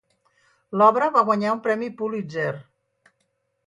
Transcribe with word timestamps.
L'obra 0.81 1.11
va 1.19 1.23
guanyar 1.29 1.53
un 1.59 1.63
Premi 1.69 1.93
Pulitzer. 2.03 2.51